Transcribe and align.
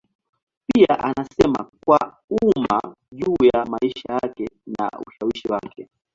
Pia 0.67 0.99
anasema 0.99 1.71
kwa 1.85 2.17
umma 2.29 2.95
juu 3.11 3.35
ya 3.53 3.65
maisha 3.65 4.13
yake 4.23 4.49
na 4.67 4.89
ushawishi 5.07 5.47
wake. 5.47 5.89